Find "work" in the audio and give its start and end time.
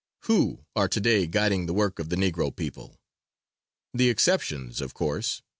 1.75-1.99